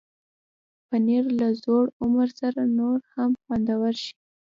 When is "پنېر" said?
0.87-1.25